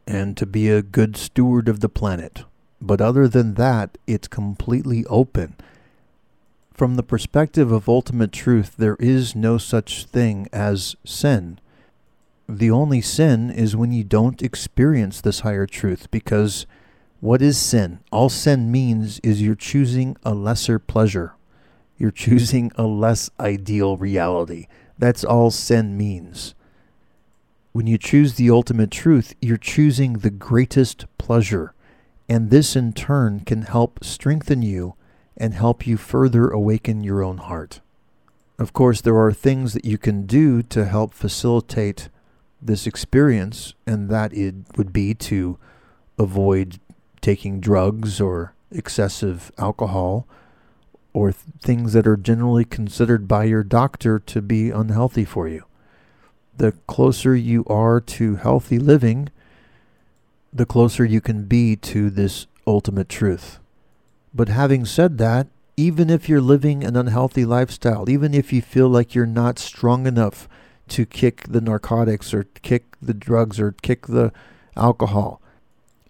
and 0.06 0.36
to 0.38 0.46
be 0.46 0.70
a 0.70 0.80
good 0.80 1.16
steward 1.16 1.68
of 1.68 1.80
the 1.80 1.88
planet. 1.88 2.44
But 2.80 3.00
other 3.00 3.28
than 3.28 3.54
that, 3.54 3.98
it's 4.06 4.28
completely 4.28 5.04
open. 5.06 5.56
From 6.78 6.94
the 6.94 7.02
perspective 7.02 7.72
of 7.72 7.88
ultimate 7.88 8.30
truth, 8.30 8.76
there 8.78 8.94
is 9.00 9.34
no 9.34 9.58
such 9.58 10.04
thing 10.04 10.46
as 10.52 10.94
sin. 11.04 11.58
The 12.48 12.70
only 12.70 13.00
sin 13.00 13.50
is 13.50 13.74
when 13.74 13.90
you 13.90 14.04
don't 14.04 14.40
experience 14.40 15.20
this 15.20 15.40
higher 15.40 15.66
truth 15.66 16.08
because 16.12 16.66
what 17.18 17.42
is 17.42 17.58
sin? 17.58 17.98
All 18.12 18.28
sin 18.28 18.70
means 18.70 19.18
is 19.24 19.42
you're 19.42 19.56
choosing 19.56 20.16
a 20.22 20.34
lesser 20.34 20.78
pleasure. 20.78 21.34
You're 21.96 22.12
choosing 22.12 22.70
a 22.76 22.84
less 22.84 23.28
ideal 23.40 23.96
reality. 23.96 24.68
That's 24.96 25.24
all 25.24 25.50
sin 25.50 25.96
means. 25.96 26.54
When 27.72 27.88
you 27.88 27.98
choose 27.98 28.34
the 28.34 28.50
ultimate 28.50 28.92
truth, 28.92 29.34
you're 29.42 29.56
choosing 29.56 30.18
the 30.18 30.30
greatest 30.30 31.06
pleasure. 31.18 31.74
And 32.28 32.50
this 32.50 32.76
in 32.76 32.92
turn 32.92 33.40
can 33.40 33.62
help 33.62 34.04
strengthen 34.04 34.62
you 34.62 34.94
and 35.38 35.54
help 35.54 35.86
you 35.86 35.96
further 35.96 36.48
awaken 36.48 37.02
your 37.02 37.22
own 37.22 37.38
heart. 37.38 37.80
Of 38.58 38.72
course, 38.72 39.00
there 39.00 39.16
are 39.16 39.32
things 39.32 39.72
that 39.72 39.84
you 39.84 39.96
can 39.96 40.26
do 40.26 40.62
to 40.64 40.84
help 40.84 41.14
facilitate 41.14 42.08
this 42.60 42.86
experience, 42.86 43.74
and 43.86 44.08
that 44.08 44.32
it 44.34 44.54
would 44.76 44.92
be 44.92 45.14
to 45.14 45.58
avoid 46.18 46.80
taking 47.20 47.60
drugs 47.60 48.20
or 48.20 48.52
excessive 48.72 49.52
alcohol 49.58 50.26
or 51.12 51.32
th- 51.32 51.44
things 51.60 51.92
that 51.92 52.06
are 52.06 52.16
generally 52.16 52.64
considered 52.64 53.28
by 53.28 53.44
your 53.44 53.62
doctor 53.62 54.18
to 54.18 54.42
be 54.42 54.70
unhealthy 54.70 55.24
for 55.24 55.48
you. 55.48 55.64
The 56.56 56.72
closer 56.88 57.36
you 57.36 57.64
are 57.66 58.00
to 58.00 58.36
healthy 58.36 58.80
living, 58.80 59.30
the 60.52 60.66
closer 60.66 61.04
you 61.04 61.20
can 61.20 61.44
be 61.44 61.76
to 61.76 62.10
this 62.10 62.46
ultimate 62.66 63.08
truth. 63.08 63.60
But 64.34 64.48
having 64.48 64.84
said 64.84 65.18
that, 65.18 65.48
even 65.76 66.10
if 66.10 66.28
you're 66.28 66.40
living 66.40 66.82
an 66.82 66.96
unhealthy 66.96 67.44
lifestyle, 67.44 68.10
even 68.10 68.34
if 68.34 68.52
you 68.52 68.60
feel 68.60 68.88
like 68.88 69.14
you're 69.14 69.26
not 69.26 69.58
strong 69.58 70.06
enough 70.06 70.48
to 70.88 71.06
kick 71.06 71.44
the 71.48 71.60
narcotics 71.60 72.34
or 72.34 72.44
kick 72.62 72.96
the 73.00 73.14
drugs 73.14 73.60
or 73.60 73.72
kick 73.82 74.06
the 74.06 74.32
alcohol, 74.76 75.40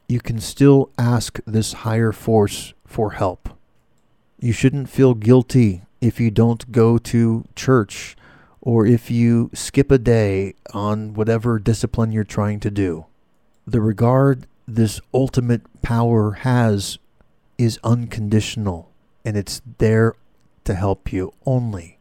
you 0.09 0.21
can 0.21 0.41
still 0.41 0.91
ask 0.97 1.39
this 1.47 1.73
higher 1.85 2.13
force 2.13 2.73
for 2.87 3.13
help. 3.13 3.51
You 4.41 4.53
shouldn't 4.53 4.89
feel 4.89 5.15
guilty 5.15 5.83
if 6.01 6.19
you 6.19 6.31
don't 6.31 6.71
go 6.73 6.97
to 6.97 7.45
church 7.55 8.17
or 8.61 8.87
if 8.87 9.11
you 9.11 9.51
skip 9.53 9.91
a 9.91 9.99
day 9.99 10.55
on 10.73 11.13
whatever 11.15 11.59
discipline 11.59 12.13
you're 12.13 12.25
trying 12.25 12.61
to 12.61 12.71
do. 12.71 13.07
The 13.67 13.81
regard 13.81 14.47
this 14.67 15.01
ultimate 15.13 15.83
power 15.83 16.33
has 16.33 16.99
is 17.59 17.79
unconditional 17.83 18.91
and 19.25 19.37
it's 19.37 19.61
there 19.79 20.15
to 20.65 20.75
help 20.75 21.13
you 21.13 21.33
only. 21.45 21.99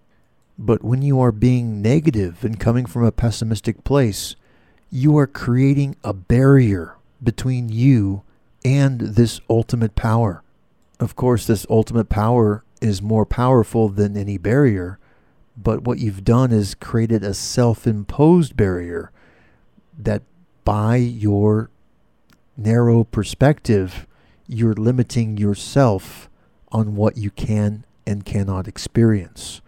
But 0.58 0.84
when 0.84 1.02
you 1.02 1.20
are 1.20 1.32
being 1.32 1.82
negative 1.82 2.44
and 2.44 2.60
coming 2.60 2.86
from 2.86 3.04
a 3.04 3.12
pessimistic 3.12 3.84
place, 3.84 4.36
you 4.90 5.18
are 5.18 5.28
creating 5.28 5.96
a 6.04 6.14
barrier 6.14 6.96
between 7.22 7.70
you 7.70 8.24
and 8.64 9.00
this 9.00 9.42
ultimate 9.50 9.96
power. 9.96 10.44
Of 11.00 11.16
course, 11.16 11.46
this 11.46 11.66
ultimate 11.70 12.10
power 12.10 12.64
is 12.82 13.02
more 13.02 13.26
powerful 13.26 13.90
than 13.90 14.18
any 14.18 14.38
barrier, 14.38 15.00
but 15.56 15.84
what 15.84 16.00
you've 16.00 16.24
done 16.24 16.52
is 16.52 16.76
created 16.76 17.24
a 17.24 17.34
self 17.34 17.86
imposed 17.86 18.56
barrier 18.56 19.12
that 19.98 20.24
by 20.64 20.98
your 20.98 21.70
narrow 22.56 23.04
perspective, 23.04 24.08
you're 24.48 24.74
limiting 24.74 25.38
yourself 25.38 26.30
on 26.72 26.96
what 26.96 27.18
you 27.18 27.32
can 27.32 27.86
and 28.06 28.26
cannot 28.26 28.68
experience. 28.68 29.62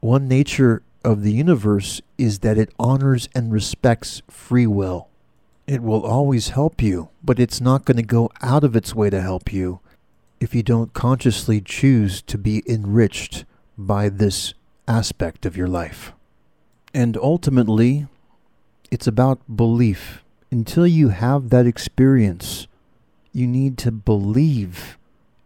One 0.00 0.28
nature 0.28 0.82
of 1.04 1.22
the 1.22 1.32
universe 1.32 2.00
is 2.18 2.40
that 2.40 2.58
it 2.58 2.72
honors 2.78 3.28
and 3.34 3.52
respects 3.52 4.22
free 4.28 4.66
will. 4.66 5.08
It 5.66 5.82
will 5.82 6.04
always 6.04 6.48
help 6.48 6.82
you, 6.82 7.10
but 7.22 7.38
it's 7.38 7.60
not 7.60 7.84
going 7.84 7.96
to 7.96 8.02
go 8.02 8.30
out 8.42 8.64
of 8.64 8.74
its 8.74 8.94
way 8.94 9.10
to 9.10 9.20
help 9.20 9.52
you 9.52 9.80
if 10.40 10.54
you 10.54 10.62
don't 10.62 10.94
consciously 10.94 11.60
choose 11.60 12.22
to 12.22 12.38
be 12.38 12.62
enriched 12.66 13.44
by 13.76 14.08
this 14.08 14.54
aspect 14.88 15.46
of 15.46 15.56
your 15.56 15.68
life. 15.68 16.12
And 16.92 17.16
ultimately, 17.16 18.08
it's 18.90 19.06
about 19.06 19.56
belief. 19.56 20.24
Until 20.50 20.86
you 20.86 21.10
have 21.10 21.50
that 21.50 21.66
experience, 21.66 22.66
you 23.32 23.46
need 23.46 23.78
to 23.78 23.90
believe 23.90 24.98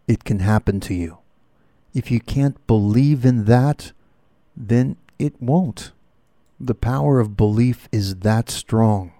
it 0.06 0.24
can 0.24 0.40
happen 0.40 0.80
to 0.80 0.94
you. 0.94 1.18
If 1.94 2.10
you 2.10 2.20
can't 2.20 2.66
believe 2.66 3.24
in 3.24 3.44
that, 3.44 3.92
then 4.56 4.96
it 5.18 5.40
won't. 5.40 5.92
The 6.58 6.74
power 6.74 7.20
of 7.20 7.36
belief 7.36 7.88
is 7.92 8.16
that 8.16 8.50
strong. 8.50 9.12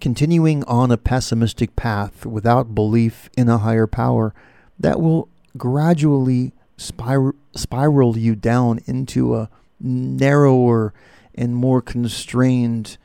Continuing 0.00 0.62
on 0.64 0.90
a 0.90 0.98
pessimistic 0.98 1.74
path 1.74 2.26
without 2.26 2.74
belief 2.74 3.30
in 3.36 3.48
a 3.48 3.58
higher 3.58 3.86
power, 3.86 4.34
that 4.78 5.00
will 5.00 5.28
gradually 5.56 6.52
spiral, 6.76 7.32
spiral 7.54 8.16
you 8.18 8.34
down 8.34 8.80
into 8.86 9.34
a 9.34 9.48
narrower 9.80 10.92
and 11.34 11.56
more 11.56 11.80
constrained 11.80 12.98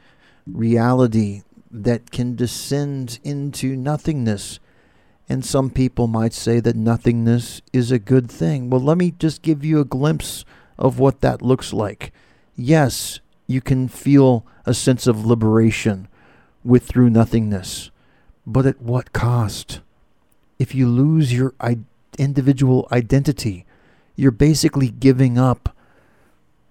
reality 0.46 1.44
that 1.70 2.12
can 2.12 2.36
descend 2.36 3.20
into 3.24 3.76
nothingness. 3.76 4.60
And 5.32 5.46
some 5.46 5.70
people 5.70 6.08
might 6.08 6.34
say 6.34 6.60
that 6.60 6.76
nothingness 6.76 7.62
is 7.72 7.90
a 7.90 8.00
good 8.00 8.30
thing. 8.30 8.70
Well, 8.70 8.82
let 8.82 8.98
me 8.98 9.12
just 9.18 9.42
give 9.42 9.64
you 9.64 9.80
a 9.80 9.86
glimpse 9.86 10.44
of 10.78 11.00
what 11.00 11.22
that 11.22 11.42
looks 11.42 11.72
like. 11.72 12.12
Yes, 12.58 13.22
you 13.48 13.62
can 13.62 13.88
feel 13.88 14.46
a 14.66 14.74
sense 14.74 15.08
of 15.08 15.26
liberation 15.26 16.10
with 16.66 16.86
through 16.86 17.12
nothingness, 17.12 17.92
but 18.46 18.66
at 18.66 18.82
what 18.82 19.14
cost? 19.14 19.80
If 20.60 20.76
you 20.76 20.90
lose 20.90 21.32
your 21.32 21.54
individual 22.18 22.90
identity, 22.92 23.66
you're 24.18 24.32
basically 24.32 24.90
giving 24.90 25.38
up 25.38 25.74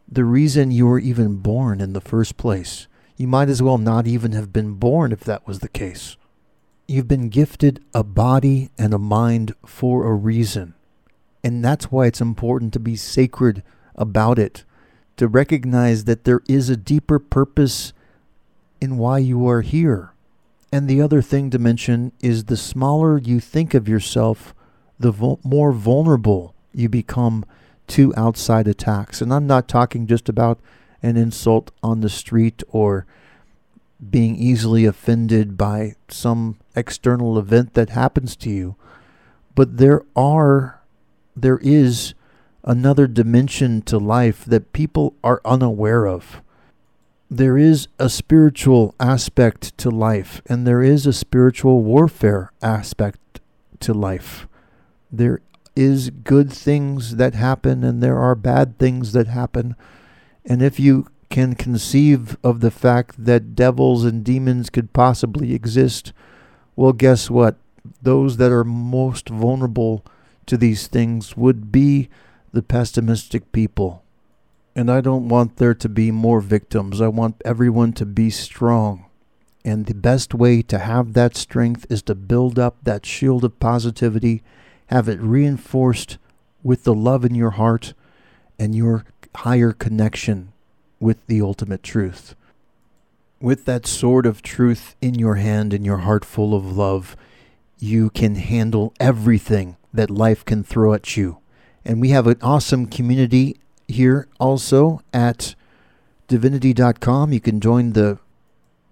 the 0.07 0.27
reason 0.27 0.70
you 0.70 0.87
were 0.87 0.99
even 0.99 1.37
born 1.37 1.81
in 1.81 1.94
the 1.94 2.03
first 2.03 2.37
place. 2.37 2.88
You 3.16 3.27
might 3.27 3.49
as 3.49 3.62
well 3.62 3.79
not 3.79 4.07
even 4.07 4.33
have 4.33 4.53
been 4.53 4.75
born 4.75 5.12
if 5.12 5.20
that 5.20 5.46
was 5.46 5.61
the 5.61 5.68
case. 5.70 6.18
You've 6.90 7.07
been 7.07 7.29
gifted 7.29 7.85
a 7.94 8.03
body 8.03 8.70
and 8.76 8.92
a 8.92 8.98
mind 8.98 9.55
for 9.64 10.11
a 10.11 10.12
reason. 10.12 10.74
And 11.44 11.64
that's 11.64 11.92
why 11.92 12.07
it's 12.07 12.20
important 12.20 12.72
to 12.72 12.81
be 12.81 12.96
sacred 12.96 13.62
about 13.94 14.40
it, 14.40 14.64
to 15.16 15.29
recognize 15.29 16.07
that 16.07 16.24
there 16.24 16.40
is 16.48 16.68
a 16.68 16.76
deeper 16.76 17.20
purpose 17.20 17.92
in 18.81 18.98
why 18.98 19.18
you 19.18 19.46
are 19.46 19.61
here. 19.61 20.14
And 20.72 20.90
the 20.90 21.00
other 21.00 21.22
thing 21.22 21.48
to 21.50 21.61
mention 21.61 22.11
is 22.20 22.46
the 22.46 22.57
smaller 22.57 23.18
you 23.18 23.38
think 23.38 23.72
of 23.72 23.87
yourself, 23.87 24.53
the 24.98 25.12
more 25.44 25.70
vulnerable 25.70 26.57
you 26.74 26.88
become 26.88 27.44
to 27.87 28.12
outside 28.16 28.66
attacks. 28.66 29.20
And 29.20 29.33
I'm 29.33 29.46
not 29.46 29.68
talking 29.68 30.09
just 30.09 30.29
about 30.29 30.59
an 31.05 31.16
insult 31.16 31.70
on 31.85 32.00
the 32.00 32.11
street 32.11 32.64
or 32.68 33.07
being 34.09 34.37
easily 34.37 34.85
offended 34.85 35.59
by 35.59 35.95
some 36.09 36.57
external 36.75 37.39
event 37.39 37.75
that 37.75 37.91
happens 37.91 38.35
to 38.37 38.51
you. 38.51 38.77
But 39.55 39.77
there 39.77 40.03
are, 40.17 40.81
there 41.37 41.59
is 41.59 42.15
another 42.65 43.07
dimension 43.07 43.83
to 43.83 43.99
life 43.99 44.45
that 44.45 44.73
people 44.73 45.15
are 45.23 45.41
unaware 45.45 46.07
of. 46.07 46.41
There 47.31 47.59
is 47.59 47.89
a 47.99 48.09
spiritual 48.09 48.95
aspect 48.99 49.77
to 49.79 49.91
life, 49.91 50.43
and 50.47 50.67
there 50.67 50.83
is 50.83 51.07
a 51.07 51.13
spiritual 51.13 51.83
warfare 51.83 52.53
aspect 52.63 53.41
to 53.81 53.95
life. 53.95 54.47
There 55.13 55.41
is 55.77 56.11
good 56.11 56.53
things 56.53 57.17
that 57.17 57.35
happen 57.35 57.85
and 57.85 58.03
there 58.03 58.19
are 58.19 58.35
bad 58.35 58.79
things 58.79 59.13
that 59.13 59.27
happen. 59.27 59.77
And 60.45 60.63
if 60.63 60.81
you 60.81 61.07
can 61.31 61.55
conceive 61.55 62.37
of 62.43 62.61
the 62.61 62.73
fact 62.73 63.25
that 63.25 63.55
devils 63.55 64.05
and 64.05 64.25
demons 64.25 64.69
could 64.69 64.93
possibly 64.93 65.55
exist, 65.55 66.12
well, 66.77 66.93
guess 66.93 67.31
what? 67.31 67.57
Those 68.03 68.37
that 68.37 68.53
are 68.53 68.64
most 68.64 69.29
vulnerable 69.29 70.05
to 70.47 70.57
these 70.57 70.88
things 70.88 71.37
would 71.37 71.71
be 71.71 72.09
the 72.53 72.62
pessimistic 72.62 73.53
people. 73.53 74.03
And 74.75 74.90
I 74.90 75.01
don't 75.01 75.29
want 75.29 75.57
there 75.57 75.75
to 75.75 75.88
be 75.88 76.11
more 76.11 76.40
victims. 76.40 77.01
I 77.01 77.09
want 77.09 77.40
everyone 77.45 77.93
to 77.95 78.07
be 78.07 78.31
strong. 78.31 79.07
And 79.64 79.87
the 79.87 79.95
best 79.95 80.35
way 80.35 80.62
to 80.62 80.79
have 80.79 81.12
that 81.12 81.37
strength 81.37 81.87
is 81.88 82.03
to 82.03 82.14
build 82.14 82.59
up 82.59 82.77
that 82.83 83.07
shield 83.07 83.45
of 83.45 83.61
positivity 83.61 84.43
have 84.87 85.09
it 85.09 85.21
reinforced 85.21 86.19
with 86.62 86.85
the 86.85 86.95
love 86.95 87.25
in 87.25 87.35
your 87.35 87.51
heart 87.51 87.95
and 88.59 88.75
your 88.75 89.05
higher 89.35 89.73
connection 89.73 90.53
with 91.01 91.27
the 91.27 91.41
ultimate 91.41 91.83
truth. 91.83 92.35
With 93.41 93.65
that 93.65 93.87
sword 93.87 94.27
of 94.27 94.43
truth 94.43 94.95
in 95.01 95.15
your 95.15 95.37
hand 95.37 95.73
and 95.73 95.85
your 95.85 95.99
heart 95.99 96.25
full 96.25 96.55
of 96.55 96.77
love, 96.77 97.17
you 97.79 98.11
can 98.11 98.35
handle 98.35 98.93
everything 99.01 99.77
that 99.93 100.11
life 100.11 100.45
can 100.45 100.63
throw 100.63 100.93
at 100.93 101.17
you. 101.17 101.39
And 101.85 102.01
we 102.01 102.11
have 102.11 102.27
an 102.27 102.37
awesome 102.43 102.87
community 102.87 103.57
here 103.89 104.29
also 104.39 105.01
at 105.13 105.55
divinity.com. 106.29 107.33
You 107.33 107.41
can 107.41 107.61
join 107.61 107.95
the 107.95 108.19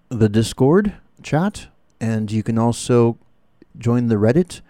the 0.09 0.27
Discord 0.27 0.95
chat 1.21 1.67
and 2.01 2.31
you 2.31 2.41
can 2.41 2.57
also 2.57 3.19
join 3.77 4.07
the 4.07 4.15
Reddit 4.15 4.61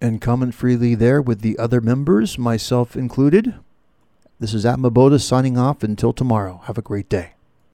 and 0.00 0.20
comment 0.20 0.54
freely 0.54 0.96
there 0.96 1.22
with 1.22 1.40
the 1.40 1.56
other 1.58 1.80
members, 1.80 2.36
myself 2.36 2.96
included. 2.96 3.54
This 4.42 4.54
is 4.54 4.66
Atma 4.66 4.90
Bodha 4.90 5.20
signing 5.20 5.56
off 5.56 5.84
until 5.84 6.12
tomorrow. 6.12 6.62
Have 6.64 6.76
a 6.76 6.82
great 6.82 7.08
day. 7.08 7.34